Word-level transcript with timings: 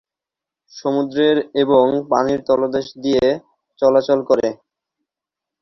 সমুদ্রের 0.73 1.37
এবং 1.63 1.85
পানির 2.11 2.39
তলদেশ 2.49 2.87
দিয়ে 3.03 3.25
চলাচল 3.79 4.19
করে। 4.29 4.47